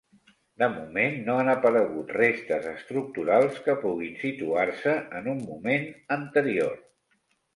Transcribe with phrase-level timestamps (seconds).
[0.61, 5.85] De moment no han aparegut restes estructurals que puguin situar-se en un moment
[6.19, 6.75] anterior.